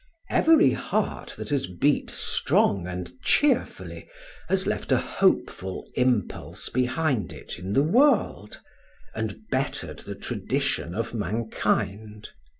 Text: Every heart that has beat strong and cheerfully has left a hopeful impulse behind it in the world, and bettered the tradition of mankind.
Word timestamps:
Every 0.31 0.71
heart 0.71 1.35
that 1.37 1.49
has 1.49 1.67
beat 1.67 2.09
strong 2.09 2.87
and 2.87 3.11
cheerfully 3.21 4.09
has 4.49 4.65
left 4.65 4.91
a 4.91 4.97
hopeful 4.97 5.85
impulse 5.93 6.69
behind 6.69 7.31
it 7.31 7.59
in 7.59 7.73
the 7.73 7.83
world, 7.83 8.59
and 9.13 9.41
bettered 9.51 9.99
the 9.99 10.15
tradition 10.15 10.95
of 10.95 11.13
mankind. 11.13 12.31